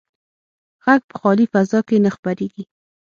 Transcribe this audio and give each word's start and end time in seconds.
غږ 0.83 1.01
په 1.09 1.15
خالي 1.21 1.45
فضا 1.53 1.79
کې 1.87 1.97
نه 2.05 2.09
خپرېږي. 2.15 2.63